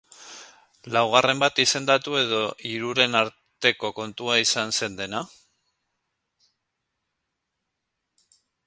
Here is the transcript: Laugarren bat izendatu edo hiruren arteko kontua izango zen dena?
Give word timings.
Laugarren 0.95 1.43
bat 1.43 1.61
izendatu 1.63 2.15
edo 2.21 2.39
hiruren 2.69 3.19
arteko 3.21 3.93
kontua 4.01 4.41
izango 4.45 4.77
zen 4.81 5.01
dena? 5.03 5.25